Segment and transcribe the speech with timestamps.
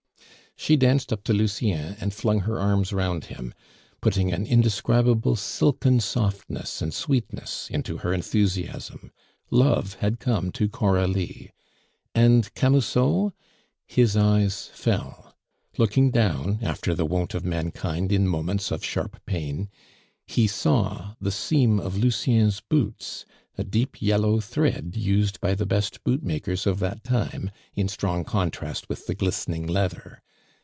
[0.57, 3.51] She danced up to Lucien and flung her arms round him,
[3.99, 9.11] putting an indescribable silken softness and sweetness into her enthusiasm.
[9.49, 11.49] Love had come to Coralie.
[12.13, 13.33] And Camusot?
[13.87, 15.35] his eyes fell.
[15.79, 19.67] Looking down after the wont of mankind in moments of sharp pain,
[20.27, 23.25] he saw the seam of Lucien's boots,
[23.57, 28.89] a deep yellow thread used by the best bootmakers of that time, in strong contrast
[28.89, 30.21] with the glistening leather.